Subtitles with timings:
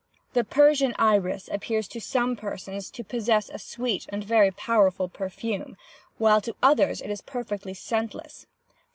[0.33, 5.77] 'The Persian Iris appears to some persons to possess a sweet and very powerful perfume,
[6.17, 8.47] while to others it is perfectly scentless.